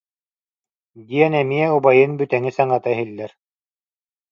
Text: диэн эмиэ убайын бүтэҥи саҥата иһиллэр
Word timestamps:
диэн 1.07 1.33
эмиэ 1.41 1.67
убайын 1.77 2.11
бүтэҥи 2.17 2.51
саҥата 2.57 2.89
иһиллэр 2.93 3.31